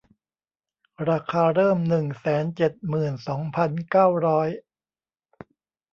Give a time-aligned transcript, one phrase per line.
[1.09, 4.49] ราคาเริ่ม หนึ่งแสนเจ็ดหมื่นสองพันเก้าร้อย